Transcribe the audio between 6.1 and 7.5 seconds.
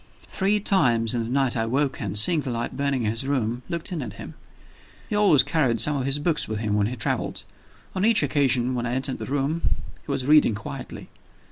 books with him when he traveled.